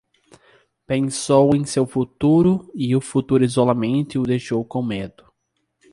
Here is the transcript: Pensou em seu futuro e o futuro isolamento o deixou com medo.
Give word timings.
Pensou 0.87 1.55
em 1.55 1.63
seu 1.63 1.85
futuro 1.85 2.71
e 2.73 2.95
o 2.95 2.99
futuro 2.99 3.43
isolamento 3.45 4.19
o 4.19 4.23
deixou 4.25 4.65
com 4.65 4.81
medo. 4.81 5.31